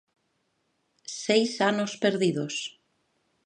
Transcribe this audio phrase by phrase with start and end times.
[1.25, 2.55] Seis anos perdidos.